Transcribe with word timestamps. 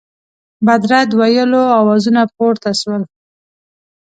بد 0.65 0.81
رد 0.91 1.09
ویلو 1.19 1.63
آوازونه 1.79 2.21
پورته 2.35 2.71
سول. 2.81 3.01